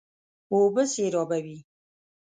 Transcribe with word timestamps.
اوبه 0.53 0.83
سېرابوي. 0.93 1.57